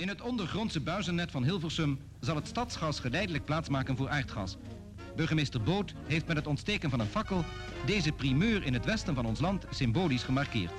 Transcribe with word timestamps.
In 0.00 0.08
het 0.08 0.22
ondergrondse 0.22 0.80
buizennet 0.80 1.30
van 1.30 1.44
Hilversum 1.44 1.98
zal 2.20 2.36
het 2.36 2.46
stadsgas 2.46 3.00
geleidelijk 3.00 3.44
plaatsmaken 3.44 3.96
voor 3.96 4.08
aardgas. 4.08 4.56
Burgemeester 5.16 5.62
Boot 5.62 5.94
heeft 6.06 6.26
met 6.26 6.36
het 6.36 6.46
ontsteken 6.46 6.90
van 6.90 7.00
een 7.00 7.06
fakkel 7.06 7.44
deze 7.86 8.12
primeur 8.12 8.64
in 8.64 8.72
het 8.72 8.84
westen 8.84 9.14
van 9.14 9.26
ons 9.26 9.40
land 9.40 9.66
symbolisch 9.70 10.22
gemarkeerd. 10.22 10.72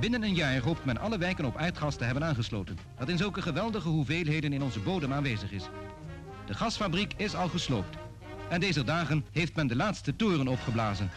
Binnen 0.00 0.22
een 0.22 0.34
jaar 0.34 0.60
hoopt 0.60 0.84
men 0.84 0.98
alle 0.98 1.18
wijken 1.18 1.44
op 1.44 1.56
aardgas 1.56 1.96
te 1.96 2.04
hebben 2.04 2.24
aangesloten, 2.24 2.78
dat 2.98 3.08
in 3.08 3.18
zulke 3.18 3.42
geweldige 3.42 3.88
hoeveelheden 3.88 4.52
in 4.52 4.62
onze 4.62 4.80
bodem 4.80 5.12
aanwezig 5.12 5.52
is. 5.52 5.64
De 6.46 6.54
gasfabriek 6.54 7.12
is 7.16 7.34
al 7.34 7.48
gesloopt. 7.48 7.96
En 8.48 8.60
deze 8.60 8.84
dagen 8.84 9.24
heeft 9.32 9.56
men 9.56 9.66
de 9.66 9.76
laatste 9.76 10.16
toren 10.16 10.48
opgeblazen. 10.48 11.10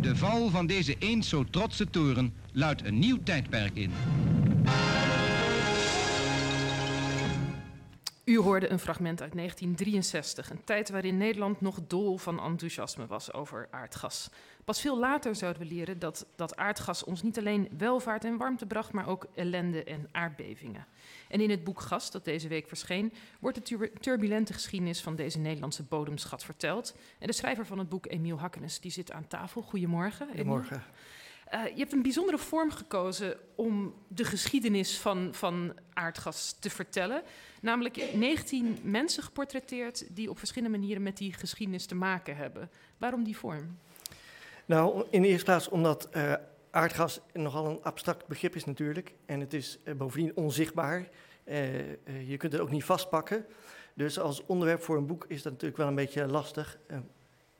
De 0.00 0.16
val 0.16 0.50
van 0.50 0.66
deze 0.66 0.96
eens 0.98 1.28
zo 1.28 1.44
trotse 1.44 1.90
toren 1.90 2.34
luidt 2.52 2.84
een 2.84 2.98
nieuw 2.98 3.22
tijdperk 3.22 3.74
in. 3.74 3.92
U 8.24 8.38
hoorde 8.38 8.70
een 8.70 8.78
fragment 8.78 9.22
uit 9.22 9.32
1963, 9.32 10.50
een 10.50 10.64
tijd 10.64 10.90
waarin 10.90 11.16
Nederland 11.16 11.60
nog 11.60 11.80
dol 11.86 12.16
van 12.16 12.40
enthousiasme 12.40 13.06
was 13.06 13.32
over 13.32 13.68
aardgas. 13.70 14.30
Pas 14.64 14.80
veel 14.80 14.98
later 14.98 15.34
zouden 15.34 15.62
we 15.62 15.74
leren 15.74 15.98
dat 15.98 16.26
dat 16.36 16.56
aardgas 16.56 17.04
ons 17.04 17.22
niet 17.22 17.38
alleen 17.38 17.68
welvaart 17.78 18.24
en 18.24 18.36
warmte 18.36 18.66
bracht, 18.66 18.92
maar 18.92 19.08
ook 19.08 19.26
ellende 19.34 19.84
en 19.84 20.08
aardbevingen. 20.12 20.86
En 21.28 21.40
in 21.40 21.50
het 21.50 21.64
boek 21.64 21.80
Gas, 21.80 22.10
dat 22.10 22.24
deze 22.24 22.48
week 22.48 22.68
verscheen, 22.68 23.12
wordt 23.40 23.68
de 23.68 23.90
turbulente 24.00 24.52
geschiedenis 24.52 25.00
van 25.00 25.16
deze 25.16 25.38
Nederlandse 25.38 25.82
bodemschat 25.82 26.44
verteld. 26.44 26.96
En 27.18 27.26
de 27.26 27.32
schrijver 27.32 27.66
van 27.66 27.78
het 27.78 27.88
boek, 27.88 28.06
Emiel 28.06 28.38
Hakkenes, 28.38 28.80
die 28.80 28.90
zit 28.90 29.12
aan 29.12 29.26
tafel. 29.26 29.62
Goedemorgen. 29.62 30.26
Goedemorgen. 30.26 30.82
Uh, 31.52 31.66
je 31.66 31.78
hebt 31.78 31.92
een 31.92 32.02
bijzondere 32.02 32.38
vorm 32.38 32.70
gekozen 32.70 33.36
om 33.54 33.94
de 34.08 34.24
geschiedenis 34.24 34.98
van, 34.98 35.28
van 35.34 35.74
aardgas 35.92 36.56
te 36.60 36.70
vertellen. 36.70 37.22
Namelijk 37.60 38.14
19 38.14 38.78
mensen 38.82 39.22
geportretteerd 39.22 40.16
die 40.16 40.30
op 40.30 40.38
verschillende 40.38 40.78
manieren 40.78 41.02
met 41.02 41.16
die 41.16 41.32
geschiedenis 41.32 41.86
te 41.86 41.94
maken 41.94 42.36
hebben. 42.36 42.70
Waarom 42.98 43.24
die 43.24 43.36
vorm? 43.36 43.78
Nou, 44.64 45.06
in 45.10 45.22
de 45.22 45.28
eerste 45.28 45.44
plaats 45.44 45.68
omdat 45.68 46.08
uh, 46.16 46.34
aardgas 46.70 47.20
nogal 47.32 47.66
een 47.66 47.82
abstract 47.82 48.26
begrip 48.26 48.54
is 48.54 48.64
natuurlijk. 48.64 49.14
En 49.26 49.40
het 49.40 49.52
is 49.52 49.78
uh, 49.84 49.94
bovendien 49.94 50.36
onzichtbaar. 50.36 51.08
je 52.26 52.36
kunt 52.36 52.52
het 52.52 52.60
ook 52.60 52.70
niet 52.70 52.84
vastpakken. 52.84 53.46
Dus 53.94 54.18
als 54.18 54.46
onderwerp 54.46 54.82
voor 54.82 54.96
een 54.96 55.06
boek 55.06 55.24
is 55.28 55.42
dat 55.42 55.52
natuurlijk 55.52 55.78
wel 55.78 55.88
een 55.88 55.94
beetje 55.94 56.26
lastig. 56.26 56.78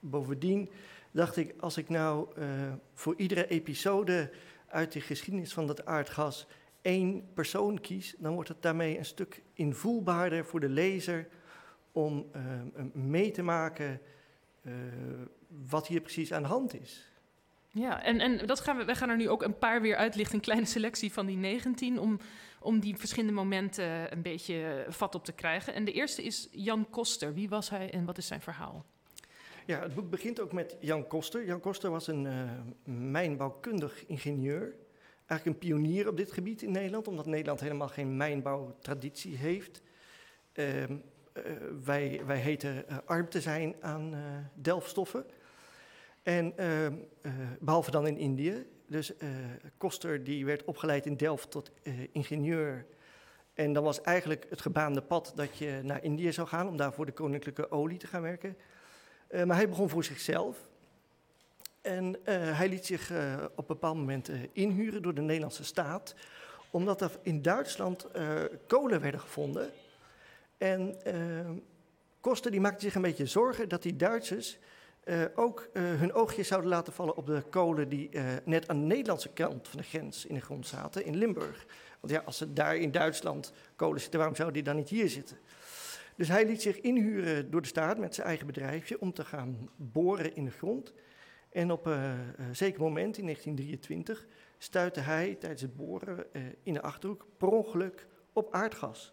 bovendien 0.01 0.71
dacht 1.15 1.37
ik, 1.37 1.55
als 1.61 1.77
ik 1.77 1.89
nou 1.89 2.39
uh, 2.39 2.47
voor 2.93 3.15
iedere 3.17 3.47
episode 3.47 4.31
uit 4.69 4.93
de 4.93 5.01
geschiedenis 5.01 5.53
van 5.53 5.67
dat 5.67 5.87
aardgas 5.87 6.47
één 6.83 7.33
persoon 7.35 7.81
kies, 7.81 8.15
dan 8.19 8.35
wordt 8.35 8.49
het 8.49 8.63
daarmee 8.63 8.99
een 8.99 9.05
stuk 9.05 9.43
invoelbaarder 9.53 10.45
voor 10.45 10.61
de 10.61 10.69
lezer 10.69 11.29
om 11.93 12.27
uh, 12.37 12.43
mee 12.93 13.31
te 13.31 13.43
maken 13.43 14.01
uh, 14.63 14.73
wat 15.69 15.87
hier 15.87 16.01
precies 16.01 16.33
aan 16.33 16.43
de 16.43 16.49
hand 16.49 16.81
is. 16.81 17.09
Ja, 17.71 18.03
en, 18.03 18.21
en 18.21 18.47
dat 18.47 18.61
gaan 18.61 18.77
we, 18.77 18.85
wij 18.85 18.95
gaan 18.95 19.09
er 19.09 19.17
nu 19.17 19.29
ook 19.29 19.43
een 19.43 19.59
paar 19.59 19.81
weer 19.81 19.97
uitlichten, 19.97 20.35
een 20.35 20.41
kleine 20.41 20.67
selectie 20.67 21.13
van 21.13 21.27
die 21.27 21.37
19, 21.37 21.99
om, 21.99 22.19
om 22.61 22.81
die 22.81 22.97
verschillende 22.97 23.35
momenten 23.35 24.13
een 24.13 24.23
beetje 24.23 24.87
vat 24.89 25.15
op 25.15 25.25
te 25.25 25.33
krijgen. 25.33 25.75
En 25.75 25.85
de 25.85 25.93
eerste 25.93 26.23
is 26.23 26.49
Jan 26.51 26.91
Koster. 26.91 27.35
Wie 27.35 27.49
was 27.49 27.71
hij 27.71 27.91
en 27.91 28.05
wat 28.05 28.19
is 28.19 28.27
zijn 28.27 28.41
verhaal? 28.41 28.85
Ja, 29.67 29.81
het 29.81 29.95
boek 29.95 30.11
begint 30.11 30.41
ook 30.41 30.53
met 30.53 30.77
Jan 30.81 31.07
Koster. 31.07 31.45
Jan 31.45 31.61
Koster 31.61 31.91
was 31.91 32.07
een 32.07 32.25
uh, 32.25 32.51
mijnbouwkundig 32.85 34.07
ingenieur. 34.07 34.75
Eigenlijk 35.27 35.45
een 35.45 35.69
pionier 35.69 36.09
op 36.09 36.17
dit 36.17 36.33
gebied 36.33 36.63
in 36.63 36.71
Nederland, 36.71 37.09
omdat 37.09 37.27
Nederland 37.27 37.61
helemaal 37.61 37.89
geen 37.89 38.17
mijnbouwtraditie 38.17 39.37
heeft. 39.37 39.83
Uh, 40.55 40.81
uh, 40.81 40.97
wij, 41.85 42.23
wij 42.27 42.39
heten 42.39 42.85
arm 43.05 43.29
te 43.29 43.41
zijn 43.41 43.75
aan 43.81 44.15
delfstoffen. 44.55 45.25
En 46.23 46.55
behalve 47.61 47.91
dan 47.91 48.07
in 48.07 48.19
Indië. 48.19 48.67
Dus 48.87 49.13
Koster 49.77 50.25
die 50.25 50.45
werd 50.45 50.65
opgeleid 50.65 51.07
in 51.07 51.17
Delft 51.17 51.51
tot 51.51 51.73
ingenieur. 52.13 52.87
En 53.55 53.73
dan 53.73 53.85
was 53.85 54.01
eigenlijk 54.01 54.47
het 54.49 54.61
gebaande 54.61 55.03
pad 55.03 55.33
dat 55.35 55.59
je 55.59 55.81
naar 55.83 56.05
Indië 56.05 56.33
zou 56.33 56.49
gaan 56.49 56.69
om 56.69 56.77
daar 56.77 56.93
voor 56.93 57.07
de 57.07 57.13
koninklijke 57.13 57.71
olie 57.71 57.99
te 57.99 58.07
gaan 58.07 58.23
werken. 58.23 58.57
Uh, 59.35 59.45
maar 59.45 59.57
hij 59.57 59.69
begon 59.69 59.89
voor 59.89 60.05
zichzelf. 60.05 60.57
En 61.81 62.07
uh, 62.07 62.59
hij 62.59 62.69
liet 62.69 62.87
zich 62.87 63.11
uh, 63.11 63.35
op 63.43 63.59
een 63.59 63.65
bepaald 63.67 63.97
moment 63.97 64.31
inhuren 64.53 65.03
door 65.03 65.15
de 65.15 65.21
Nederlandse 65.21 65.65
staat, 65.65 66.15
omdat 66.71 67.01
er 67.01 67.11
in 67.23 67.43
Duitsland 67.43 68.07
kolen 68.67 69.01
werden 69.01 69.21
gevonden. 69.21 69.71
En 70.59 70.97
Koster 72.21 72.51
die 72.51 72.61
maakte 72.61 72.81
zich 72.81 72.95
een 72.95 73.03
beetje 73.03 73.27
zorgen 73.27 73.69
dat 73.69 73.83
die 73.83 73.97
Duitsers 73.97 74.59
ook 75.35 75.69
hun 75.73 76.13
oogjes 76.13 76.49
zouden 76.49 76.71
laten 76.71 76.93
vallen 76.93 77.17
op 77.17 77.27
de 77.27 77.43
kolen 77.51 77.89
die 77.89 78.11
net 78.45 78.69
aan 78.69 78.81
de 78.81 78.87
Nederlandse 78.87 79.29
kant 79.29 79.69
van 79.69 79.79
de 79.79 79.85
grens 79.87 80.27
in 80.27 80.35
de 80.35 80.41
grond 80.41 80.67
zaten, 80.67 81.05
in 81.05 81.17
Limburg. 81.17 81.67
Want 82.01 82.13
ja, 82.13 82.23
als 82.25 82.37
ze 82.37 82.53
daar 82.53 82.77
in 82.77 82.91
Duitsland 82.91 83.53
kolen 83.77 84.01
zitten, 84.01 84.19
waarom 84.19 84.37
zouden 84.37 84.57
die 84.57 84.73
dan 84.73 84.77
niet 84.77 84.89
hier 84.89 85.09
zitten? 85.09 85.37
Dus 86.17 86.29
hij 86.29 86.47
liet 86.47 86.63
zich 86.63 86.81
inhuren 86.81 87.51
door 87.51 87.63
de 87.63 87.69
staat 87.69 87.99
met 87.99 88.15
zijn 88.15 88.27
eigen 88.27 88.47
bedrijfje 88.47 89.01
om 89.01 89.13
te 89.13 89.25
gaan 89.25 89.69
boren 89.77 90.37
in 90.37 90.45
de 90.45 90.51
grond. 90.51 90.93
En 91.51 91.71
op 91.71 91.87
een 91.87 92.35
zeker 92.53 92.81
moment, 92.81 93.19
in 93.19 93.25
1923, 93.25 94.27
stuitte 94.59 95.01
hij 95.01 95.35
tijdens 95.35 95.63
het 95.63 95.77
boren 95.77 96.27
uh, 96.33 96.43
in 96.63 96.73
de 96.73 96.83
achterhoek 96.83 97.27
per 97.37 97.49
ongeluk 97.49 98.07
op 98.33 98.53
aardgas. 98.53 99.13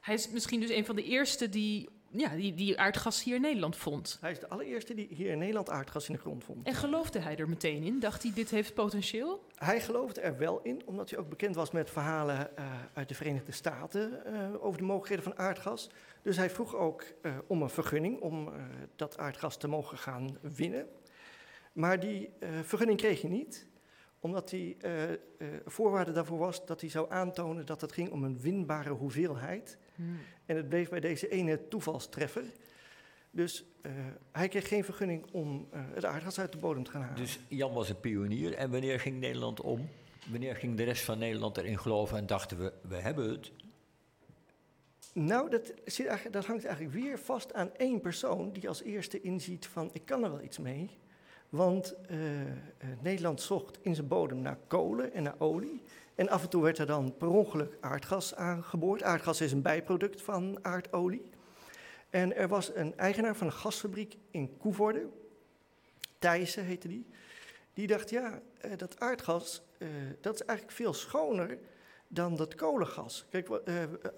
Hij 0.00 0.14
is 0.14 0.30
misschien 0.30 0.60
dus 0.60 0.70
een 0.70 0.84
van 0.84 0.96
de 0.96 1.04
eerste 1.04 1.48
die, 1.48 1.88
ja, 2.12 2.28
die, 2.28 2.54
die 2.54 2.80
aardgas 2.80 3.22
hier 3.22 3.34
in 3.34 3.40
Nederland 3.40 3.76
vond. 3.76 4.18
Hij 4.20 4.30
is 4.30 4.40
de 4.40 4.48
allereerste 4.48 4.94
die 4.94 5.08
hier 5.10 5.30
in 5.30 5.38
Nederland 5.38 5.70
aardgas 5.70 6.08
in 6.08 6.14
de 6.14 6.20
grond 6.20 6.44
vond. 6.44 6.66
En 6.66 6.74
geloofde 6.74 7.18
hij 7.18 7.36
er 7.36 7.48
meteen 7.48 7.82
in? 7.82 8.00
Dacht 8.00 8.22
hij, 8.22 8.32
dit 8.34 8.50
heeft 8.50 8.74
potentieel? 8.74 9.44
Hij 9.54 9.80
geloofde 9.80 10.20
er 10.20 10.38
wel 10.38 10.60
in, 10.62 10.82
omdat 10.84 11.10
hij 11.10 11.18
ook 11.18 11.28
bekend 11.28 11.54
was 11.54 11.70
met 11.70 11.90
verhalen 11.90 12.50
uh, 12.58 12.64
uit 12.92 13.08
de 13.08 13.14
Verenigde 13.14 13.52
Staten 13.52 14.24
over 14.60 14.78
de 14.78 14.84
mogelijkheden 14.84 15.24
van 15.24 15.38
aardgas. 15.38 15.90
Dus 16.22 16.36
hij 16.36 16.50
vroeg 16.50 16.76
ook 16.76 17.04
uh, 17.22 17.32
om 17.46 17.62
een 17.62 17.70
vergunning 17.70 18.20
om 18.20 18.52
dat 18.96 19.18
aardgas 19.18 19.56
te 19.56 19.68
mogen 19.68 19.98
gaan 19.98 20.38
winnen. 20.40 20.86
Maar 21.72 22.00
die 22.00 22.30
vergunning 22.62 22.98
kreeg 22.98 23.20
hij 23.20 23.30
niet, 23.30 23.66
omdat 24.20 24.48
die 24.48 24.76
voorwaarde 25.64 26.12
daarvoor 26.12 26.38
was 26.38 26.66
dat 26.66 26.80
hij 26.80 26.90
zou 26.90 27.10
aantonen 27.10 27.66
dat 27.66 27.80
het 27.80 27.92
ging 27.92 28.10
om 28.10 28.24
een 28.24 28.40
winbare 28.40 28.90
hoeveelheid. 28.90 29.78
Hmm. 30.02 30.18
En 30.46 30.56
het 30.56 30.68
bleef 30.68 30.88
bij 30.88 31.00
deze 31.00 31.28
ene 31.28 31.68
toevalstreffer. 31.68 32.44
Dus 33.30 33.64
hij 34.32 34.48
kreeg 34.48 34.68
geen 34.68 34.84
vergunning 34.84 35.26
om 35.32 35.68
het 35.70 36.04
aardgas 36.04 36.40
uit 36.40 36.52
de 36.52 36.58
bodem 36.58 36.84
te 36.84 36.90
gaan 36.90 37.02
halen. 37.02 37.16
Dus 37.16 37.38
Jan 37.48 37.72
was 37.72 37.88
een 37.88 38.00
pionier. 38.00 38.54
En 38.54 38.70
wanneer 38.70 39.00
ging 39.00 39.20
Nederland 39.20 39.60
om? 39.60 39.88
Wanneer 40.30 40.56
ging 40.56 40.76
de 40.76 40.82
rest 40.82 41.04
van 41.04 41.18
Nederland 41.18 41.56
erin 41.56 41.78
geloven 41.78 42.16
en 42.18 42.26
dachten 42.26 42.58
we, 42.58 42.72
we 42.88 42.96
hebben 42.96 43.30
het? 43.30 43.52
Nou, 45.12 45.50
dat, 45.50 45.72
dat, 46.30 46.46
hangt 46.46 46.64
eigenlijk 46.64 46.94
weer 46.94 47.18
vast 47.18 47.54
aan 47.54 47.74
één 47.76 48.00
persoon 48.00 48.52
die 48.52 48.68
als 48.68 48.82
eerste 48.82 49.20
inziet 49.20 49.66
van 49.66 49.90
ik 49.92 50.04
kan 50.04 50.24
er 50.24 50.30
wel 50.30 50.42
iets 50.42 50.58
mee. 50.58 50.90
Want 51.52 51.94
uh, 52.10 52.18
Nederland 53.00 53.40
zocht 53.40 53.78
in 53.80 53.94
zijn 53.94 54.08
bodem 54.08 54.38
naar 54.38 54.58
kolen 54.66 55.12
en 55.12 55.22
naar 55.22 55.34
olie. 55.38 55.82
En 56.14 56.28
af 56.28 56.42
en 56.42 56.48
toe 56.48 56.62
werd 56.62 56.78
er 56.78 56.86
dan 56.86 57.16
per 57.16 57.28
ongeluk 57.28 57.76
aardgas 57.80 58.34
aangeboord. 58.34 59.02
Aardgas 59.02 59.40
is 59.40 59.52
een 59.52 59.62
bijproduct 59.62 60.22
van 60.22 60.58
aardolie. 60.62 61.30
En 62.10 62.36
er 62.36 62.48
was 62.48 62.74
een 62.74 62.96
eigenaar 62.96 63.36
van 63.36 63.46
een 63.46 63.52
gasfabriek 63.52 64.16
in 64.30 64.56
Koevoorde, 64.56 65.06
Thijssen 66.18 66.64
heette 66.64 66.88
die. 66.88 67.06
Die 67.74 67.86
dacht, 67.86 68.10
ja, 68.10 68.40
uh, 68.64 68.72
dat 68.76 69.00
aardgas, 69.00 69.62
dat 70.20 70.34
is 70.34 70.44
eigenlijk 70.44 70.78
veel 70.78 70.94
schoner 70.94 71.58
dan 72.08 72.36
dat 72.36 72.54
kolengas. 72.54 73.26
Kijk, 73.30 73.48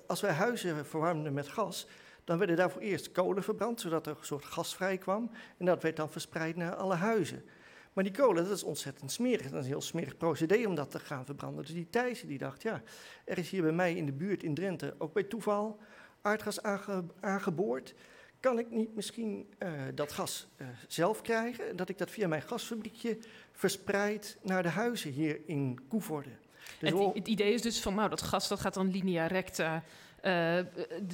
als 0.06 0.20
wij 0.20 0.32
huizen 0.32 0.86
verwarmden 0.86 1.32
met 1.32 1.48
gas, 1.48 1.86
dan 2.24 2.38
werden 2.38 2.56
daarvoor 2.56 2.80
eerst 2.80 3.12
kolen 3.12 3.42
verbrand, 3.42 3.80
zodat 3.80 4.06
er 4.06 4.16
een 4.18 4.24
soort 4.24 4.44
gas 4.44 4.74
vrij 4.74 4.98
kwam. 4.98 5.30
En 5.58 5.66
dat 5.66 5.82
werd 5.82 5.96
dan 5.96 6.10
verspreid 6.10 6.56
naar 6.56 6.74
alle 6.74 6.94
huizen. 6.94 7.44
Maar 7.92 8.04
die 8.04 8.12
kolen, 8.12 8.44
dat 8.44 8.52
is 8.52 8.62
ontzettend 8.62 9.12
smerig. 9.12 9.42
Dat 9.42 9.52
is 9.52 9.64
een 9.64 9.72
heel 9.72 9.80
smerig 9.80 10.16
procedé 10.16 10.66
om 10.66 10.74
dat 10.74 10.90
te 10.90 10.98
gaan 10.98 11.24
verbranden. 11.24 11.64
Dus 11.64 11.74
die 11.74 11.90
Thijssen 11.90 12.28
die 12.28 12.38
dacht, 12.38 12.62
ja, 12.62 12.82
er 13.24 13.38
is 13.38 13.50
hier 13.50 13.62
bij 13.62 13.72
mij 13.72 13.94
in 13.94 14.06
de 14.06 14.12
buurt 14.12 14.42
in 14.42 14.54
Drenthe 14.54 14.94
ook 14.98 15.12
bij 15.12 15.22
toeval 15.22 15.80
aardgas 16.22 16.62
aange, 16.62 17.04
aangeboord. 17.20 17.94
Kan 18.40 18.58
ik 18.58 18.70
niet 18.70 18.94
misschien 18.94 19.54
uh, 19.58 19.70
dat 19.94 20.12
gas 20.12 20.48
uh, 20.56 20.66
zelf 20.88 21.22
krijgen? 21.22 21.76
Dat 21.76 21.88
ik 21.88 21.98
dat 21.98 22.10
via 22.10 22.28
mijn 22.28 22.42
gasfabriekje 22.42 23.18
verspreid 23.52 24.38
naar 24.42 24.62
de 24.62 24.68
huizen 24.68 25.10
hier 25.10 25.40
in 25.46 25.78
Koevoorde. 25.88 26.30
Dus 26.78 26.90
het, 26.90 27.14
het, 27.14 27.28
idee 27.28 27.52
is 27.52 27.62
dus 27.62 27.80
van, 27.80 27.94
nou, 27.94 28.08
dat 28.08 28.22
gas 28.22 28.48
dat 28.48 28.60
gaat 28.60 28.74
dan 28.74 28.90
linea 28.90 29.26
recta 29.26 29.84
uh, 30.26 30.58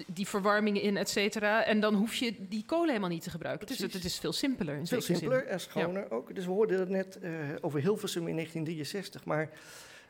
die 0.06 0.28
verwarming 0.28 0.80
in, 0.80 0.96
et 0.96 1.08
cetera. 1.08 1.64
En 1.64 1.80
dan 1.80 1.94
hoef 1.94 2.14
je 2.14 2.34
die 2.48 2.64
kolen 2.64 2.88
helemaal 2.88 3.08
niet 3.08 3.22
te 3.22 3.30
gebruiken. 3.30 3.66
Dus 3.66 3.78
het, 3.78 3.92
het, 3.92 4.04
is 4.04 4.18
veel 4.18 4.32
simpeler. 4.32 4.76
In 4.76 4.86
veel 4.86 5.00
simpeler 5.00 5.46
en 5.46 5.60
schoner 5.60 6.02
ja. 6.02 6.16
ook. 6.16 6.34
Dus 6.34 6.44
we 6.44 6.50
hoorden 6.50 6.80
het 6.80 6.88
net 6.88 7.18
uh, 7.22 7.30
over 7.60 7.80
Hilversum 7.80 8.28
in 8.28 8.34
1963. 8.34 9.24
Maar 9.24 9.50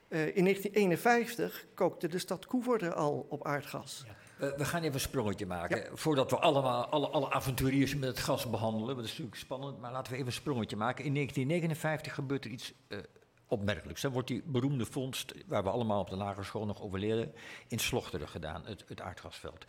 in 0.09 0.45
1951 0.45 1.67
kookte 1.75 2.09
de 2.09 2.19
stad 2.19 2.47
Koevoorde 2.47 2.95
al 2.95 3.27
op 3.29 3.47
aardgas. 3.47 4.05
Ja. 4.39 4.57
we 4.57 4.65
gaan 4.65 4.83
even 4.83 4.95
een 4.95 5.01
sprongetje 5.01 5.47
maken. 5.47 5.99
Voordat 5.99 6.31
we 6.31 6.39
allemaal, 6.39 6.87
alle, 6.87 7.09
alle 7.09 7.31
avonturiers 7.31 7.95
met 7.95 8.09
het 8.09 8.19
gas 8.19 8.51
behandelen. 8.51 8.87
Want 8.87 8.97
dat 8.97 9.07
is 9.07 9.11
natuurlijk 9.11 9.37
spannend. 9.37 9.81
Maar 9.81 9.93
laten 9.93 10.13
we 10.13 10.19
even 10.19 10.31
een 10.31 10.39
sprongetje 10.39 10.77
maken. 10.77 11.05
In 11.05 11.15
1959 11.15 12.15
gebeurt 12.15 12.45
er 12.45 12.51
iets 12.51 12.75
opmerkelijks. 13.51 14.01
Dan 14.03 14.13
wordt 14.13 14.29
die 14.29 14.43
beroemde 14.47 14.87
vondst, 14.87 15.35
waar 15.47 15.63
we 15.63 15.71
allemaal 15.71 16.01
op 16.01 16.11
de 16.11 16.17
lagere 16.17 16.45
school 16.45 16.67
nog 16.67 16.83
over 16.83 16.99
leren, 16.99 17.33
in 17.69 17.79
Slochteren 17.79 18.29
gedaan, 18.29 18.63
het, 18.65 19.01
aardgasveld. 19.01 19.65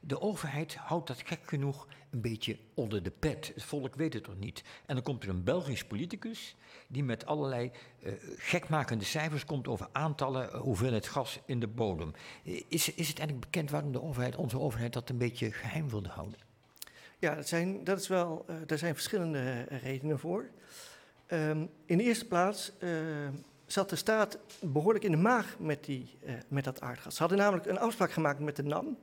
De 0.00 0.20
overheid 0.20 0.74
houdt 0.74 1.06
dat 1.06 1.22
gek 1.24 1.40
genoeg 1.42 1.86
een 2.10 2.20
beetje 2.20 2.58
onder 2.74 3.02
de 3.02 3.10
pet. 3.10 3.52
Het 3.54 3.64
volk 3.64 3.94
weet 3.94 4.12
het 4.12 4.24
toch 4.24 4.38
niet. 4.38 4.62
En 4.86 4.94
dan 4.94 5.04
komt 5.04 5.22
er 5.22 5.28
een 5.28 5.44
Belgisch 5.44 5.84
politicus 5.84 6.56
die 6.88 7.04
met 7.04 7.26
allerlei 7.26 7.70
uh, 8.02 8.12
gekmakende 8.36 9.04
cijfers 9.04 9.44
komt 9.44 9.68
over 9.68 9.88
aantallen, 9.92 10.48
uh, 10.48 10.60
hoeveelheid 10.60 11.08
gas 11.08 11.40
in 11.46 11.60
de 11.60 11.68
bodem. 11.68 12.12
Is, 12.42 12.94
is 12.94 13.08
het 13.08 13.18
eigenlijk 13.18 13.40
bekend 13.40 13.70
waarom 13.70 13.92
de 13.92 14.02
overheid, 14.02 14.36
onze 14.36 14.60
overheid 14.60 14.92
dat 14.92 15.10
een 15.10 15.18
beetje 15.18 15.52
geheim 15.52 15.90
wilde 15.90 16.08
houden? 16.08 16.38
Ja, 17.18 17.34
dat 17.34 17.48
zijn, 17.48 17.84
dat 17.84 18.00
is 18.00 18.08
wel, 18.08 18.44
daar 18.66 18.78
zijn 18.78 18.94
verschillende 18.94 19.62
redenen 19.62 20.18
voor. 20.18 20.50
Um, 21.32 21.70
in 21.84 21.98
de 21.98 22.04
eerste 22.04 22.26
plaats 22.26 22.72
uh, 22.78 22.90
zat 23.66 23.90
de 23.90 23.96
staat 23.96 24.38
behoorlijk 24.60 25.04
in 25.04 25.10
de 25.10 25.16
maag 25.16 25.58
met, 25.58 25.84
die, 25.84 26.18
uh, 26.24 26.32
met 26.48 26.64
dat 26.64 26.80
aardgas. 26.80 27.14
Ze 27.14 27.20
hadden 27.20 27.38
namelijk 27.38 27.66
een 27.66 27.78
afspraak 27.78 28.12
gemaakt 28.12 28.40
met 28.40 28.56
de 28.56 28.62
NAM, 28.62 28.98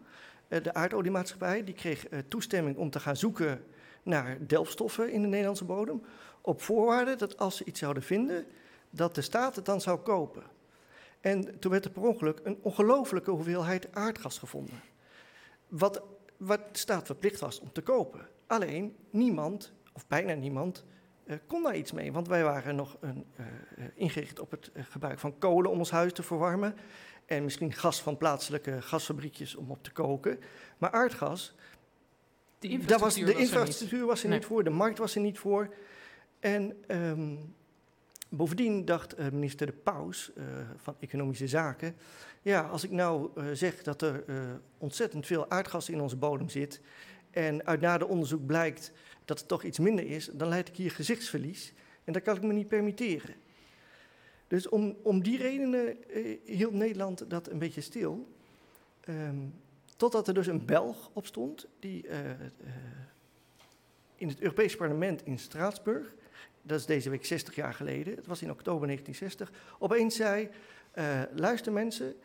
uh, 0.47 0.63
de 0.63 0.73
aardoliemaatschappij. 0.73 1.63
Die 1.63 1.73
kreeg 1.73 2.07
toestemming 2.27 2.77
om 2.77 2.89
te 2.89 2.99
gaan 2.99 3.15
zoeken 3.15 3.63
naar 4.03 4.37
delfstoffen 4.39 5.11
in 5.11 5.21
de 5.21 5.27
Nederlandse 5.27 5.65
bodem. 5.65 6.03
Op 6.41 6.61
voorwaarde 6.61 7.15
dat 7.15 7.37
als 7.37 7.57
ze 7.57 7.63
iets 7.63 7.79
zouden 7.79 8.03
vinden, 8.03 8.45
dat 8.89 9.15
de 9.15 9.21
staat 9.21 9.55
het 9.55 9.65
dan 9.65 9.81
zou 9.81 9.99
kopen. 9.99 10.43
En 11.21 11.59
toen 11.59 11.71
werd 11.71 11.85
er 11.85 11.91
per 11.91 12.03
ongeluk 12.03 12.39
een 12.43 12.57
ongelofelijke 12.61 13.31
hoeveelheid 13.31 13.95
aardgas 13.95 14.37
gevonden. 14.37 14.81
Wat, 15.67 16.01
wat 16.37 16.59
de 16.71 16.79
staat 16.79 17.05
verplicht 17.05 17.39
was 17.39 17.59
om 17.59 17.71
te 17.71 17.81
kopen. 17.81 18.27
Alleen 18.47 18.95
niemand, 19.09 19.71
of 19.93 20.07
bijna 20.07 20.33
niemand, 20.33 20.83
kon 21.47 21.63
daar 21.63 21.75
iets 21.75 21.91
mee. 21.91 22.11
Want 22.11 22.27
wij 22.27 22.43
waren 22.43 22.75
nog 22.75 22.97
een, 22.99 23.25
uh, 23.39 23.45
ingericht 23.95 24.39
op 24.39 24.51
het 24.51 24.71
gebruik 24.73 25.19
van 25.19 25.37
kolen 25.37 25.71
om 25.71 25.77
ons 25.77 25.91
huis 25.91 26.13
te 26.13 26.23
verwarmen. 26.23 26.75
En 27.25 27.43
misschien 27.43 27.73
gas 27.73 28.01
van 28.01 28.17
plaatselijke 28.17 28.81
gasfabriekjes 28.81 29.55
om 29.55 29.71
op 29.71 29.83
te 29.83 29.91
koken. 29.91 30.39
Maar 30.77 30.91
aardgas, 30.91 31.55
de 32.59 32.67
infrastructuur, 32.67 32.99
was, 32.99 33.15
de 33.15 33.33
was 33.33 33.41
infrastructuur 33.41 33.99
er 33.99 34.05
was 34.05 34.23
er 34.23 34.29
Nee. 34.29 34.37
niet 34.37 34.47
voor, 34.47 34.63
de 34.63 34.69
markt 34.69 34.97
was 34.97 35.15
er 35.15 35.21
niet 35.21 35.39
voor. 35.39 35.73
En 36.39 36.83
um, 36.87 37.55
bovendien 38.29 38.85
dacht 38.85 39.19
uh, 39.19 39.29
minister 39.29 39.65
De 39.65 39.73
Paus 39.73 40.31
uh, 40.35 40.43
van 40.75 40.95
Economische 40.99 41.47
Zaken... 41.47 41.95
ja, 42.41 42.61
als 42.61 42.83
ik 42.83 42.91
nou 42.91 43.29
uh, 43.35 43.45
zeg 43.53 43.83
dat 43.83 44.01
er 44.01 44.23
ontzettend 44.77 45.25
veel 45.25 45.49
aardgas 45.49 45.89
in 45.89 46.01
onze 46.01 46.15
bodem 46.15 46.49
zit... 46.49 46.81
en 47.31 47.65
uit 47.65 47.81
nader 47.81 48.07
onderzoek 48.07 48.45
blijkt 48.45 48.91
dat 49.25 49.39
het 49.39 49.47
toch 49.47 49.63
iets 49.63 49.79
minder 49.79 50.05
is, 50.05 50.25
dan 50.25 50.47
leid 50.47 50.67
ik 50.67 50.75
hier 50.75 50.91
gezichtsverlies. 50.91 51.73
En 52.03 52.13
dat 52.13 52.21
kan 52.21 52.35
ik 52.35 52.43
me 52.43 52.53
niet 52.53 52.67
permitteren. 52.67 53.35
Dus 54.47 54.69
om, 54.69 54.97
om 55.01 55.23
die 55.23 55.37
redenen 55.37 55.97
uh, 56.17 56.37
hield 56.45 56.73
Nederland 56.73 57.29
dat 57.29 57.49
een 57.49 57.59
beetje 57.59 57.81
stil. 57.81 58.27
Um, 59.09 59.53
totdat 59.97 60.27
er 60.27 60.33
dus 60.33 60.47
een 60.47 60.65
Belg 60.65 61.09
opstond, 61.13 61.67
die 61.79 62.07
uh, 62.07 62.19
uh, 62.19 62.35
in 64.15 64.27
het 64.27 64.39
Europees 64.39 64.75
Parlement 64.75 65.25
in 65.25 65.39
Straatsburg, 65.39 66.13
dat 66.61 66.79
is 66.79 66.85
deze 66.85 67.09
week 67.09 67.25
60 67.25 67.55
jaar 67.55 67.73
geleden, 67.73 68.15
het 68.15 68.25
was 68.25 68.41
in 68.41 68.51
oktober 68.51 68.87
1960, 68.87 69.51
opeens 69.79 70.15
zei: 70.15 70.49
luister 71.35 71.71
mensen, 71.71 72.15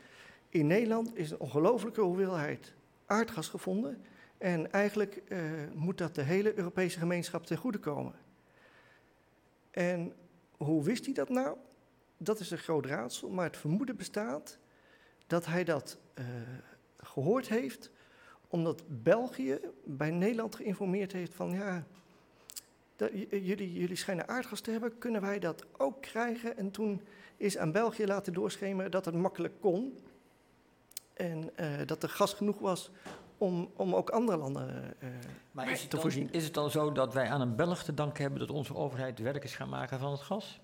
in 0.48 0.66
Nederland 0.66 1.16
is 1.16 1.30
een 1.30 1.40
ongelofelijke 1.40 2.00
hoeveelheid 2.00 2.72
aardgas 3.06 3.48
gevonden. 3.48 4.02
En 4.38 4.72
eigenlijk 4.72 5.22
uh, 5.28 5.40
moet 5.74 5.98
dat 5.98 6.14
de 6.14 6.22
hele 6.22 6.58
Europese 6.58 6.98
gemeenschap 6.98 7.46
ten 7.46 7.56
goede 7.56 7.78
komen. 7.78 8.14
En 9.70 10.12
hoe 10.56 10.84
wist 10.84 11.04
hij 11.04 11.14
dat 11.14 11.28
nou? 11.28 11.56
Dat 12.16 12.40
is 12.40 12.50
een 12.50 12.58
groot 12.58 12.86
raadsel, 12.86 13.28
maar 13.28 13.44
het 13.44 13.56
vermoeden 13.56 13.96
bestaat 13.96 14.58
dat 15.26 15.46
hij 15.46 15.64
dat 15.64 15.98
uh, 16.14 16.24
gehoord 16.96 17.48
heeft, 17.48 17.90
omdat 18.48 18.82
België 18.86 19.60
bij 19.84 20.10
Nederland 20.10 20.54
geïnformeerd 20.54 21.12
heeft 21.12 21.34
van 21.34 21.50
ja, 21.50 21.84
dat, 22.96 23.10
jullie, 23.30 23.72
jullie 23.72 23.96
schijnen 23.96 24.28
aardgas 24.28 24.60
te 24.60 24.70
hebben, 24.70 24.98
kunnen 24.98 25.20
wij 25.20 25.38
dat 25.38 25.64
ook 25.76 26.02
krijgen? 26.02 26.56
En 26.56 26.70
toen 26.70 27.02
is 27.36 27.58
aan 27.58 27.72
België 27.72 28.06
laten 28.06 28.32
doorschemeren 28.32 28.90
dat 28.90 29.04
het 29.04 29.14
makkelijk 29.14 29.54
kon 29.60 29.98
en 31.14 31.50
uh, 31.60 31.86
dat 31.86 32.02
er 32.02 32.08
gas 32.08 32.32
genoeg 32.32 32.58
was 32.58 32.90
om, 33.38 33.70
om 33.76 33.94
ook 33.94 34.10
andere 34.10 34.38
landen 34.38 34.94
uh, 35.02 35.08
maar 35.50 35.70
is 35.70 35.80
het 35.80 35.90
te 35.90 35.96
dan, 35.96 36.00
voorzien. 36.00 36.32
Is 36.32 36.44
het 36.44 36.54
dan 36.54 36.70
zo 36.70 36.92
dat 36.92 37.14
wij 37.14 37.28
aan 37.28 37.40
een 37.40 37.56
Belg 37.56 37.82
te 37.82 37.94
danken 37.94 38.22
hebben 38.22 38.40
dat 38.40 38.50
onze 38.50 38.74
overheid 38.74 39.18
werk 39.18 39.44
is 39.44 39.54
gaan 39.54 39.68
maken 39.68 39.98
van 39.98 40.10
het 40.10 40.20
gas? 40.20 40.58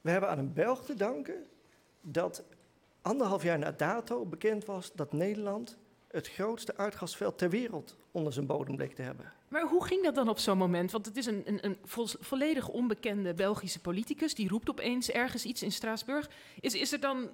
We 0.00 0.10
hebben 0.10 0.30
aan 0.30 0.38
een 0.38 0.52
Belg 0.52 0.84
te 0.84 0.94
danken 0.94 1.46
dat 2.00 2.42
anderhalf 3.02 3.42
jaar 3.42 3.58
na 3.58 3.72
dato 3.72 4.24
bekend 4.24 4.64
was 4.64 4.92
dat 4.92 5.12
Nederland 5.12 5.78
het 6.08 6.28
grootste 6.28 6.76
aardgasveld 6.76 7.38
ter 7.38 7.50
wereld 7.50 7.96
onder 8.10 8.32
zijn 8.32 8.46
bodem 8.46 8.76
bleek 8.76 8.94
te 8.94 9.02
hebben. 9.02 9.32
Maar 9.48 9.68
hoe 9.68 9.84
ging 9.84 10.04
dat 10.04 10.14
dan 10.14 10.28
op 10.28 10.38
zo'n 10.38 10.58
moment? 10.58 10.90
Want 10.90 11.06
het 11.06 11.16
is 11.16 11.26
een, 11.26 11.42
een, 11.44 11.58
een 11.64 11.76
vo 11.84 12.04
volledig 12.06 12.68
onbekende 12.68 13.34
Belgische 13.34 13.80
politicus, 13.80 14.34
die 14.34 14.48
roept 14.48 14.70
opeens 14.70 15.10
ergens 15.10 15.44
iets 15.44 15.62
in 15.62 15.72
Straatsburg. 15.72 16.30
Is, 16.60 16.74
is 16.74 16.92
er 16.92 17.00
dan 17.00 17.30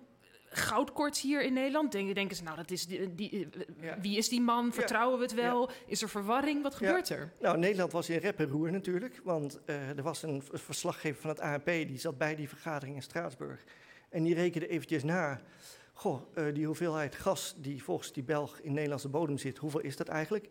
goudkorts 0.51 1.21
hier 1.21 1.43
in 1.43 1.53
Nederland? 1.53 1.93
Denken, 1.93 2.15
denken 2.15 2.37
ze, 2.37 2.43
nou, 2.43 2.57
dat 2.57 2.71
is 2.71 2.87
die, 2.87 3.15
die, 3.15 3.49
ja. 3.81 4.01
wie 4.01 4.17
is 4.17 4.29
die 4.29 4.41
man? 4.41 4.73
Vertrouwen 4.73 5.19
we 5.19 5.25
het 5.25 5.35
wel? 5.35 5.69
Ja. 5.69 5.75
Is 5.87 6.03
er 6.03 6.09
verwarring? 6.09 6.63
Wat 6.63 6.75
gebeurt 6.75 7.09
ja. 7.09 7.17
er? 7.17 7.33
Nou, 7.41 7.59
Nederland 7.59 7.93
was 7.93 8.09
in 8.09 8.19
rep 8.19 8.39
en 8.39 8.49
roer 8.49 8.73
natuurlijk. 8.73 9.21
Want 9.25 9.59
uh, 9.67 9.89
er 9.89 10.03
was 10.03 10.23
een 10.23 10.43
verslaggever 10.53 11.21
van 11.21 11.31
het 11.31 11.41
ANP, 11.41 11.65
die 11.65 11.99
zat 11.99 12.19
bij 12.19 12.37
die 12.37 12.49
vergadering 12.49 12.97
in 12.97 13.03
Straatsburg. 13.03 13.65
En 14.09 14.23
die 14.23 14.35
rekende 14.35 14.69
eventjes 14.69 15.05
na. 15.05 15.41
Goh, 15.93 16.21
uh, 16.35 16.55
die 16.55 16.67
hoeveelheid 16.67 17.15
gas 17.15 17.55
die 17.57 17.83
volgens 17.83 18.13
die 18.13 18.23
Belg 18.23 18.61
in 18.61 18.73
Nederlandse 18.73 19.09
bodem 19.09 19.39
zit, 19.39 19.59
hoeveel 19.59 19.81
is 19.81 19.97
dat 19.97 20.09
eigenlijk? 20.09 20.49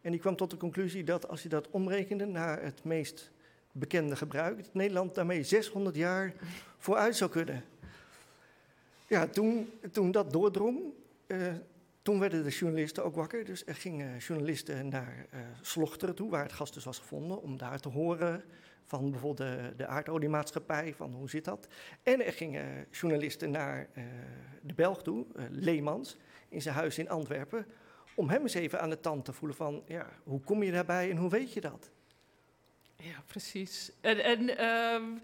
En 0.00 0.10
die 0.10 0.20
kwam 0.20 0.36
tot 0.36 0.50
de 0.50 0.56
conclusie 0.56 1.04
dat 1.04 1.28
als 1.28 1.42
je 1.42 1.48
dat 1.48 1.70
omrekende 1.70 2.26
naar 2.26 2.62
het 2.62 2.84
meest 2.84 3.30
bekende 3.72 4.16
gebruik, 4.16 4.56
dat 4.56 4.74
Nederland 4.74 5.14
daarmee 5.14 5.42
600 5.42 5.96
jaar 5.96 6.32
vooruit 6.78 7.16
zou 7.16 7.30
kunnen. 7.30 7.64
Ja, 9.14 9.26
toen, 9.26 9.70
toen 9.92 10.10
dat 10.10 10.32
doordrong, 10.32 10.80
uh, 11.26 11.52
toen 12.02 12.18
werden 12.18 12.44
de 12.44 12.50
journalisten 12.50 13.04
ook 13.04 13.14
wakker. 13.14 13.44
Dus 13.44 13.66
er 13.66 13.74
gingen 13.74 14.18
journalisten 14.18 14.88
naar 14.88 15.26
uh, 15.34 15.40
Slochteren 15.60 16.14
toe, 16.14 16.30
waar 16.30 16.42
het 16.42 16.52
gas 16.52 16.72
dus 16.72 16.84
was 16.84 16.98
gevonden, 16.98 17.42
om 17.42 17.56
daar 17.56 17.80
te 17.80 17.88
horen 17.88 18.44
van 18.84 19.10
bijvoorbeeld 19.10 19.50
de, 19.50 19.72
de 19.76 19.86
aardoliemaatschappij, 19.86 20.94
van 20.94 21.12
hoe 21.12 21.30
zit 21.30 21.44
dat. 21.44 21.66
En 22.02 22.26
er 22.26 22.32
gingen 22.32 22.86
journalisten 22.90 23.50
naar 23.50 23.88
uh, 23.94 24.04
de 24.62 24.74
Belg 24.74 25.02
toe, 25.02 25.26
Leemans, 25.50 26.16
in 26.48 26.62
zijn 26.62 26.74
huis 26.74 26.98
in 26.98 27.08
Antwerpen, 27.08 27.66
om 28.14 28.28
hem 28.28 28.42
eens 28.42 28.54
even 28.54 28.80
aan 28.80 28.90
de 28.90 29.00
tand 29.00 29.24
te 29.24 29.32
voelen 29.32 29.56
van, 29.56 29.82
ja, 29.86 30.08
hoe 30.24 30.40
kom 30.40 30.62
je 30.62 30.72
daarbij 30.72 31.10
en 31.10 31.16
hoe 31.16 31.30
weet 31.30 31.52
je 31.52 31.60
dat? 31.60 31.90
Ja, 32.96 33.22
precies. 33.26 33.92
En, 34.00 34.24
en 34.24 34.40
uh, 34.40 35.20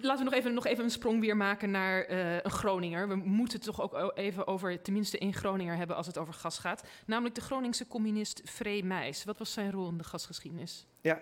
laten 0.00 0.18
we 0.18 0.30
nog 0.30 0.34
even, 0.34 0.54
nog 0.54 0.66
even 0.66 0.84
een 0.84 0.90
sprong 0.90 1.20
weer 1.20 1.36
maken 1.36 1.70
naar 1.70 2.10
uh, 2.10 2.34
een 2.34 2.50
Groninger. 2.50 3.08
We 3.08 3.14
moeten 3.14 3.56
het 3.56 3.66
toch 3.66 3.80
ook 3.80 4.12
even 4.16 4.46
over 4.46 4.82
tenminste 4.82 5.18
één 5.18 5.34
Groninger 5.34 5.76
hebben 5.76 5.96
als 5.96 6.06
het 6.06 6.18
over 6.18 6.34
gas 6.34 6.58
gaat. 6.58 6.84
Namelijk 7.06 7.34
de 7.34 7.40
Groningse 7.40 7.86
communist 7.86 8.42
Free 8.44 8.84
Meijs. 8.84 9.24
Wat 9.24 9.38
was 9.38 9.52
zijn 9.52 9.70
rol 9.70 9.88
in 9.88 9.98
de 9.98 10.04
gasgeschiedenis? 10.04 10.86
Ja, 11.00 11.20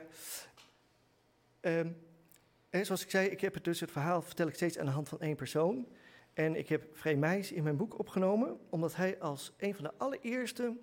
en 2.72 2.86
zoals 2.86 3.02
ik 3.02 3.10
zei, 3.10 3.28
ik 3.28 3.40
heb 3.40 3.54
het 3.54 3.64
dus 3.64 3.80
het 3.80 3.90
verhaal 3.90 4.22
vertel 4.22 4.46
ik 4.46 4.54
steeds 4.54 4.78
aan 4.78 4.86
de 4.86 4.92
hand 4.92 5.08
van 5.08 5.20
één 5.20 5.36
persoon. 5.36 5.88
En 6.34 6.56
ik 6.56 6.68
heb 6.68 6.96
Free 6.96 7.16
Meijs 7.16 7.52
in 7.52 7.62
mijn 7.62 7.76
boek 7.76 7.98
opgenomen, 7.98 8.58
omdat 8.70 8.96
hij 8.96 9.20
als 9.20 9.52
een 9.56 9.74
van 9.74 9.84
de 9.84 9.92
allereerste 9.96 10.76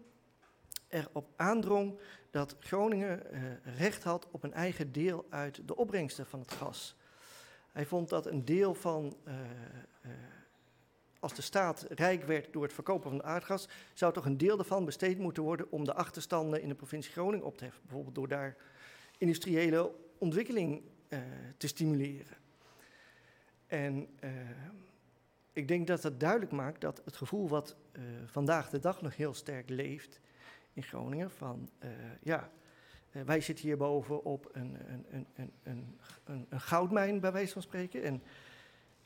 erop 0.88 1.34
aandrong 1.36 2.00
dat 2.32 2.56
Groningen 2.60 3.24
uh, 3.32 3.42
recht 3.78 4.04
had 4.04 4.28
op 4.32 4.44
een 4.44 4.54
eigen 4.54 4.92
deel 4.92 5.26
uit 5.30 5.68
de 5.68 5.76
opbrengsten 5.76 6.26
van 6.26 6.40
het 6.40 6.52
gas. 6.52 6.96
Hij 7.72 7.86
vond 7.86 8.10
dat 8.10 8.26
een 8.26 8.46
deel 8.46 8.74
van, 8.74 9.18
uh, 9.28 9.34
uh, 10.06 10.12
als 11.20 11.34
de 11.36 11.42
staat 11.42 11.86
rijk 11.90 12.24
werd 12.24 12.54
door 12.54 12.64
het 12.64 12.74
verkopen 12.74 13.10
van 13.10 13.24
aardgas, 13.24 13.68
zou 13.94 14.14
toch 14.14 14.26
een 14.26 14.38
deel 14.38 14.56
daarvan 14.56 14.86
besteed 14.86 15.18
moeten 15.18 15.44
worden 15.44 15.72
om 15.72 15.84
de 15.84 15.94
achterstanden 15.94 16.62
in 16.62 16.70
de 16.70 16.76
provincie 16.76 17.12
Groningen 17.12 17.46
op 17.46 17.58
te 17.58 17.64
heffen. 17.64 17.82
Bijvoorbeeld 17.84 18.16
door 18.16 18.28
daar 18.28 18.56
industriële 19.18 19.92
ontwikkeling 20.18 20.82
uh, 21.10 21.20
te 21.58 21.68
stimuleren. 21.68 22.38
En 23.68 24.10
ik 25.54 25.68
denk 25.68 25.88
dat 25.88 26.02
dat 26.02 26.20
duidelijk 26.20 26.52
maakt 26.52 26.82
dat 26.82 27.02
het 27.06 27.16
gevoel 27.16 27.48
wat 27.48 27.76
vandaag 28.26 28.70
de 28.70 28.80
dag 28.80 29.02
nog 29.02 29.16
heel 29.16 29.34
sterk 29.34 29.70
leeft 29.70 30.20
in 30.74 30.84
Groningen 30.84 31.32
van 31.32 31.70
ja, 32.22 32.52
uh, 33.12 33.22
wij 33.24 33.42
zitten 33.42 33.66
hierboven 33.66 34.24
op 34.24 34.50
een, 34.52 34.78
een, 34.88 35.06
een, 35.12 35.28
een, 35.64 35.96
een, 36.24 36.46
een 36.50 36.62
goudmijn, 36.62 37.20
bij 37.20 37.32
wijze 37.32 37.54
van 37.54 37.62
spreken. 37.62 38.04
En 38.04 38.22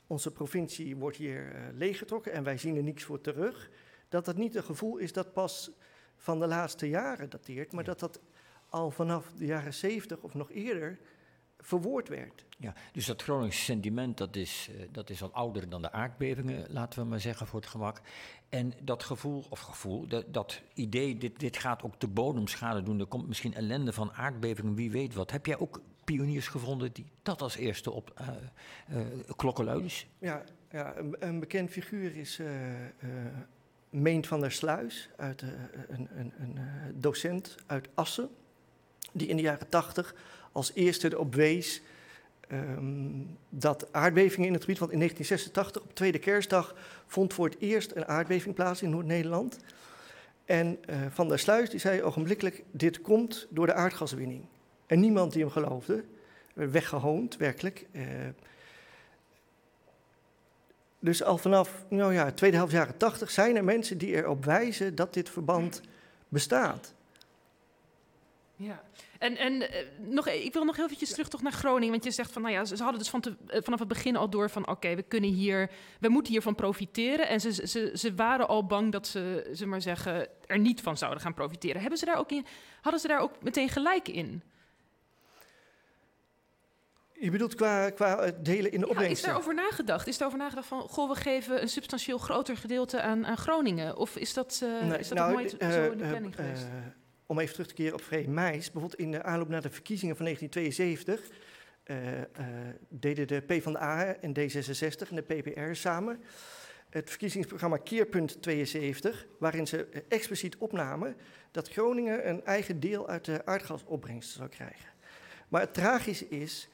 onze 0.06 0.32
provincie 0.32 0.96
wordt 0.96 1.16
hier 1.16 1.54
uh, 1.54 1.60
leeggetrokken 1.72 2.32
en 2.32 2.44
wij 2.44 2.58
zien 2.58 2.76
er 2.76 2.82
niks 2.82 3.04
voor 3.04 3.20
terug, 3.20 3.70
dat 4.08 4.24
dat 4.24 4.36
niet 4.36 4.54
een 4.54 4.62
gevoel 4.62 4.96
is 4.96 5.12
dat 5.12 5.32
pas 5.32 5.70
van 6.16 6.40
de 6.40 6.46
laatste 6.46 6.88
jaren 6.88 7.30
dateert, 7.30 7.72
maar 7.72 7.84
dat 7.84 7.98
dat 7.98 8.20
al 8.68 8.90
vanaf 8.90 9.32
de 9.36 9.46
jaren 9.46 9.74
70 9.74 10.22
of 10.22 10.34
nog 10.34 10.50
eerder 10.50 10.98
verwoord 11.64 12.08
werd. 12.08 12.44
Ja, 12.58 12.74
dus 12.92 13.06
dat 13.06 13.22
Groningse 13.22 13.60
sentiment 13.60 14.18
dat 14.18 14.36
is, 14.36 14.68
uh, 14.70 14.82
dat 14.92 15.10
is 15.10 15.22
al 15.22 15.32
ouder 15.32 15.68
dan 15.68 15.82
de 15.82 15.92
aardbevingen, 15.92 16.66
laten 16.68 17.02
we 17.02 17.08
maar 17.08 17.20
zeggen 17.20 17.46
voor 17.46 17.60
het 17.60 17.68
gemak. 17.68 18.00
En 18.48 18.72
dat 18.82 19.02
gevoel, 19.02 19.44
of 19.50 19.60
gevoel, 19.60 20.06
dat, 20.06 20.34
dat 20.34 20.62
idee, 20.74 21.18
dit, 21.18 21.40
dit 21.40 21.56
gaat 21.56 21.82
ook 21.82 22.00
de 22.00 22.08
bodemschade 22.08 22.82
doen, 22.82 23.00
er 23.00 23.06
komt 23.06 23.28
misschien 23.28 23.54
ellende 23.54 23.92
van 23.92 24.12
aardbevingen, 24.12 24.74
wie 24.74 24.90
weet 24.90 25.14
wat. 25.14 25.30
Heb 25.30 25.46
jij 25.46 25.58
ook 25.58 25.80
pioniers 26.04 26.48
gevonden 26.48 26.92
die 26.92 27.06
dat 27.22 27.42
als 27.42 27.56
eerste 27.56 27.90
op 27.90 28.20
uh, 28.20 28.28
uh, 28.98 29.06
klokken 29.36 29.64
luiden? 29.64 29.90
Ja, 30.18 30.44
ja 30.70 30.96
een, 30.96 31.16
een, 31.18 31.40
bekend 31.40 31.70
figuur 31.70 32.16
is 32.16 32.40
Meent 33.90 34.26
van 34.26 34.40
der 34.40 34.52
Sluis, 34.52 35.08
uit, 35.16 35.42
een, 35.88 36.08
een, 36.16 36.32
een 36.38 36.58
docent 36.94 37.56
uit 37.66 37.88
Assen, 37.94 38.30
die 39.14 39.28
in 39.28 39.36
de 39.36 39.42
jaren 39.42 39.68
tachtig 39.68 40.14
als 40.52 40.72
eerste 40.74 41.12
erop 41.12 41.34
wees 41.34 41.82
um, 42.52 43.38
dat 43.48 43.92
aardbevingen 43.92 44.46
in 44.46 44.52
het 44.52 44.62
gebied, 44.62 44.78
want 44.78 44.92
in 44.92 44.98
1986 44.98 45.82
op 45.82 45.94
tweede 45.94 46.18
kerstdag 46.18 46.74
vond 47.06 47.34
voor 47.34 47.48
het 47.48 47.56
eerst 47.58 47.92
een 47.94 48.06
aardbeving 48.06 48.54
plaats 48.54 48.82
in 48.82 48.90
Noord-Nederland. 48.90 49.58
En 50.44 50.78
uh, 50.90 50.96
Van 51.10 51.28
der 51.28 51.38
Sluis 51.38 51.70
die 51.70 51.80
zei 51.80 52.02
ogenblikkelijk, 52.02 52.62
dit 52.70 53.00
komt 53.00 53.46
door 53.50 53.66
de 53.66 53.74
aardgaswinning. 53.74 54.44
En 54.86 55.00
niemand 55.00 55.32
die 55.32 55.42
hem 55.42 55.50
geloofde, 55.50 56.04
weggehoond 56.52 57.36
werkelijk. 57.36 57.86
Uh, 57.92 58.02
dus 60.98 61.22
al 61.22 61.38
vanaf 61.38 61.84
nou 61.88 62.12
ja, 62.12 62.32
tweede 62.32 62.56
helft 62.56 62.72
jaren 62.72 62.96
80 62.96 63.30
zijn 63.30 63.56
er 63.56 63.64
mensen 63.64 63.98
die 63.98 64.14
erop 64.14 64.44
wijzen 64.44 64.94
dat 64.94 65.14
dit 65.14 65.30
verband 65.30 65.80
bestaat. 66.28 66.94
Ja, 68.56 68.82
en, 69.18 69.36
en 69.36 69.52
uh, 69.52 69.68
nog, 69.98 70.28
ik 70.28 70.52
wil 70.52 70.64
nog 70.64 70.76
heel 70.76 70.84
eventjes 70.84 71.10
terug 71.10 71.28
toch 71.28 71.42
naar 71.42 71.52
Groningen. 71.52 71.90
Want 71.90 72.04
je 72.04 72.10
zegt 72.10 72.32
van, 72.32 72.42
nou 72.42 72.54
ja, 72.54 72.64
ze, 72.64 72.76
ze 72.76 72.82
hadden 72.82 73.00
dus 73.00 73.10
van 73.10 73.20
te, 73.20 73.36
uh, 73.46 73.56
vanaf 73.62 73.78
het 73.78 73.88
begin 73.88 74.16
al 74.16 74.30
door 74.30 74.50
van... 74.50 74.62
oké, 74.62 74.70
okay, 74.72 74.96
we 74.96 75.02
kunnen 75.02 75.30
hier, 75.30 75.70
we 76.00 76.08
moeten 76.08 76.32
hiervan 76.32 76.54
profiteren. 76.54 77.28
En 77.28 77.40
ze, 77.40 77.66
ze, 77.66 77.90
ze 77.94 78.14
waren 78.14 78.48
al 78.48 78.66
bang 78.66 78.92
dat 78.92 79.06
ze, 79.06 79.50
ze 79.54 79.66
maar 79.66 79.82
zeggen, 79.82 80.28
er 80.46 80.58
niet 80.58 80.80
van 80.80 80.96
zouden 80.96 81.20
gaan 81.20 81.34
profiteren. 81.34 81.80
Hebben 81.80 81.98
ze 81.98 82.04
daar 82.04 82.18
ook 82.18 82.30
in, 82.30 82.46
hadden 82.80 83.00
ze 83.00 83.08
daar 83.08 83.20
ook 83.20 83.42
meteen 83.42 83.68
gelijk 83.68 84.08
in? 84.08 84.42
Je 87.20 87.30
bedoelt 87.30 87.54
qua, 87.54 87.90
qua 87.90 88.30
delen 88.42 88.72
in 88.72 88.80
de 88.80 88.88
opbrengst? 88.88 89.10
Ja, 89.10 89.16
is 89.16 89.22
daarover 89.22 89.54
nagedacht? 89.54 90.06
Is 90.06 90.18
daarover 90.18 90.42
nagedacht 90.42 90.66
van, 90.66 90.80
goh, 90.80 91.08
we 91.08 91.16
geven 91.16 91.62
een 91.62 91.68
substantieel 91.68 92.18
groter 92.18 92.56
gedeelte 92.56 93.00
aan, 93.00 93.26
aan 93.26 93.36
Groningen? 93.36 93.96
Of 93.96 94.16
is 94.16 94.34
dat, 94.34 94.60
uh, 94.62 94.88
nee, 94.88 94.98
is 94.98 95.08
dat 95.08 95.18
nou, 95.18 95.32
nooit 95.32 95.62
uh, 95.62 95.70
zo 95.70 95.90
in 95.90 95.98
de 95.98 96.08
planning 96.08 96.34
geweest? 96.34 96.66
Om 97.26 97.38
even 97.38 97.52
terug 97.52 97.68
te 97.68 97.74
keren 97.74 97.94
op 97.94 98.02
Vrede 98.02 98.30
Meijs, 98.30 98.70
bijvoorbeeld 98.70 99.00
in 99.00 99.10
de 99.10 99.22
aanloop 99.22 99.48
naar 99.48 99.62
de 99.62 99.70
verkiezingen 99.70 100.16
van 100.16 100.24
1972 100.24 101.36
uh, 101.86 102.18
uh, 102.18 102.24
deden 102.88 103.26
de 103.26 103.40
PvdA 103.40 104.16
en 104.20 104.30
D66 104.38 105.08
en 105.08 105.16
de 105.16 105.22
PPR 105.22 105.74
samen 105.74 106.20
het 106.94 107.10
verkiezingsprogramma 107.10 107.76
Keerpunt 107.76 108.42
72, 108.42 109.26
waarin 109.38 109.66
ze 109.66 109.86
expliciet 110.08 110.56
opnamen 110.56 111.16
dat 111.50 111.68
Groningen 111.68 112.28
een 112.28 112.44
eigen 112.44 112.80
deel 112.80 113.08
uit 113.08 113.24
de 113.24 113.46
aardgasopbrengst 113.46 114.30
zou 114.30 114.48
krijgen. 114.48 114.88
Maar 115.48 115.60
het 115.60 115.74
tragische 115.74 116.28
is, 116.28 116.68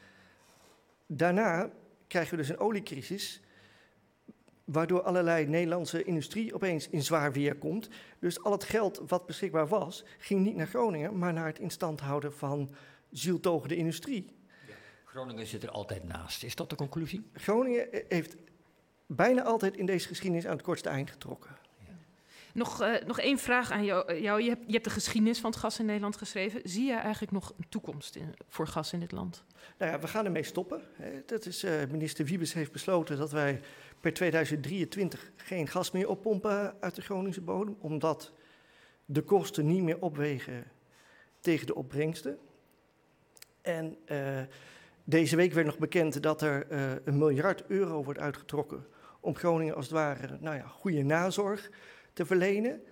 daarna 1.07 1.71
krijgen 2.07 2.31
we 2.31 2.37
dus 2.37 2.49
een 2.49 2.59
oliecrisis 2.59 3.41
waardoor 4.73 5.03
allerlei 5.03 5.47
Nederlandse 5.47 6.03
industrie 6.05 6.55
opeens 6.55 6.89
in 6.89 7.03
zwaar 7.03 7.33
weer 7.33 7.57
komt. 7.57 7.89
Dus 8.19 8.43
al 8.43 8.53
het 8.53 8.65
geld 8.65 9.03
wat 9.07 9.27
beschikbaar 9.27 9.69
was, 9.69 10.05
ging 10.19 10.45
niet 10.45 10.57
naar 10.57 10.67
Groningen, 10.67 11.19
maar 11.19 11.33
naar 11.33 11.47
het 11.47 11.59
instand 11.59 12.01
houden 12.01 12.33
van 12.33 12.75
zieltogende 13.11 13.77
industrie. 13.77 14.27
Ja. 14.67 14.75
Groningen 15.05 15.47
zit 15.47 15.63
er 15.63 15.71
altijd 15.71 16.05
naast. 16.05 16.43
Is 16.43 16.55
dat 16.55 16.71
de 16.71 16.77
conclusie? 16.77 17.31
Groningen 17.33 17.89
heeft 18.09 18.37
bijna 19.07 19.43
altijd 19.43 19.77
in 19.77 19.87
deze 19.87 20.09
geschiedenis 20.09 20.47
aan 20.47 20.53
het 20.57 20.63
kortste 20.63 20.89
eind 20.89 21.11
getrokken. 21.11 21.57
Nog, 22.55 22.83
uh, 22.83 22.95
nog 23.07 23.19
één 23.19 23.39
vraag 23.39 23.71
aan 23.71 23.85
jou. 23.85 24.15
jou. 24.15 24.43
Je, 24.43 24.49
hebt, 24.49 24.63
je 24.67 24.73
hebt 24.73 24.85
de 24.85 24.91
geschiedenis 24.91 25.39
van 25.39 25.51
het 25.51 25.59
gas 25.59 25.79
in 25.79 25.87
Nederland 25.87 26.17
geschreven. 26.17 26.61
Zie 26.65 26.87
je 26.87 26.95
eigenlijk 26.95 27.33
nog 27.33 27.53
een 27.59 27.69
toekomst 27.69 28.17
in, 28.17 28.35
voor 28.49 28.67
gas 28.67 28.93
in 28.93 29.01
dit 29.01 29.13
land? 29.13 29.45
Nou 29.79 29.93
ja, 29.93 29.99
we 29.99 30.09
gaan 30.09 30.25
ermee 30.25 30.43
stoppen. 30.43 30.83
Dat 31.27 31.47
is, 31.47 31.65
minister 31.91 32.25
Wiebes 32.25 32.53
heeft 32.53 32.73
besloten 32.73 33.17
dat 33.17 33.31
wij 33.31 33.61
per 34.01 34.13
2023 34.13 35.31
geen 35.37 35.69
gas 35.69 35.91
meer 35.91 36.09
oppompen 36.09 36.75
uit 36.81 36.95
de 36.95 37.03
Groningse 37.03 37.41
bodem, 37.41 37.77
omdat 37.81 38.33
de 39.05 39.23
kosten 39.23 39.67
niet 39.67 39.83
meer 39.83 40.01
opwegen 40.01 40.65
tegen 41.41 41.67
de 41.67 41.75
opbrengsten. 41.75 42.39
En 43.63 43.97
deze 45.05 45.37
week 45.37 45.53
werd 45.53 45.67
nog 45.67 45.79
bekend 45.79 46.23
dat 46.23 46.43
er 46.43 46.67
een 47.05 47.19
miljard 47.19 47.65
euro 47.67 48.05
wordt 48.05 48.21
uitgetrokken 48.21 48.87
om 49.21 49.37
Groningen 49.37 49.75
als 49.75 49.85
het 49.85 49.95
ware 49.95 50.39
nou 50.41 50.57
ja, 50.57 50.67
goede 50.67 51.03
nazorg 51.03 51.71
te 52.21 52.27
verlenen. 52.27 52.83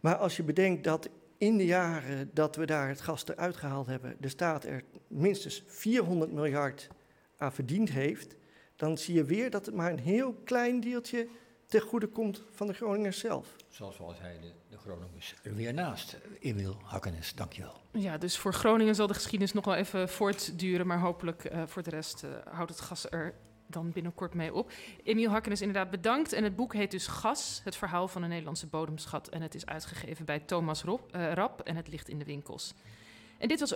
Maar 0.00 0.16
als 0.16 0.36
je 0.36 0.42
bedenkt 0.42 0.84
dat 0.84 1.08
in 1.38 1.56
de 1.56 1.64
jaren 1.64 2.30
dat 2.34 2.56
we 2.56 2.66
daar 2.66 2.88
het 2.88 3.00
gas 3.00 3.28
eruit 3.28 3.56
gehaald 3.56 3.86
hebben, 3.86 4.16
de 4.20 4.28
staat 4.28 4.64
er 4.64 4.82
minstens 5.06 5.62
400 5.66 6.32
miljard 6.32 6.88
aan 7.36 7.52
verdiend 7.52 7.90
heeft, 7.90 8.36
dan 8.76 8.98
zie 8.98 9.14
je 9.14 9.24
weer 9.24 9.50
dat 9.50 9.66
het 9.66 9.74
maar 9.74 9.90
een 9.90 9.98
heel 9.98 10.32
klein 10.44 10.80
deeltje 10.80 11.28
ten 11.66 11.80
goede 11.80 12.06
komt 12.06 12.42
van 12.50 12.66
de 12.66 12.72
Groningers 12.72 13.18
zelf. 13.18 13.56
Zoals 13.68 14.20
hij 14.20 14.38
de, 14.40 14.52
de 14.68 14.78
Groningers 14.78 15.34
er 15.42 15.54
weer 15.54 15.74
naast. 15.74 16.18
Emil 16.40 16.76
Hakkenes, 16.82 17.34
dankjewel. 17.34 17.80
Ja, 17.92 18.18
dus 18.18 18.38
voor 18.38 18.54
Groningen 18.54 18.94
zal 18.94 19.06
de 19.06 19.14
geschiedenis 19.14 19.52
nog 19.52 19.64
wel 19.64 19.74
even 19.74 20.08
voortduren, 20.08 20.86
maar 20.86 21.00
hopelijk 21.00 21.52
uh, 21.52 21.62
voor 21.66 21.82
de 21.82 21.90
rest 21.90 22.22
uh, 22.22 22.30
houdt 22.50 22.70
het 22.70 22.80
gas 22.80 23.10
er 23.10 23.34
dan 23.68 23.92
binnenkort 23.92 24.34
mee 24.34 24.54
op. 24.54 24.72
Emiel 25.02 25.30
Hakkenes 25.30 25.60
inderdaad 25.60 25.90
bedankt. 25.90 26.32
En 26.32 26.44
het 26.44 26.56
boek 26.56 26.74
heet 26.74 26.90
dus 26.90 27.06
Gas, 27.06 27.60
het 27.64 27.76
verhaal 27.76 28.08
van 28.08 28.22
een 28.22 28.28
Nederlandse 28.28 28.66
bodemschat. 28.66 29.28
En 29.28 29.42
het 29.42 29.54
is 29.54 29.66
uitgegeven 29.66 30.24
bij 30.24 30.38
Thomas 30.38 30.82
Rob, 30.82 31.00
uh, 31.14 31.32
Rap 31.32 31.60
en 31.60 31.76
het 31.76 31.88
ligt 31.88 32.08
in 32.08 32.18
de 32.18 32.24
winkels. 32.24 32.74
En 33.38 33.48
dit 33.48 33.60
was 33.60 33.74